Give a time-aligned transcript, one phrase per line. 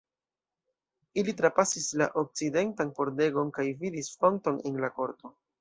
[1.23, 5.37] Ili trapasis la okcidentan pordegon kaj vidis fonton en la korto.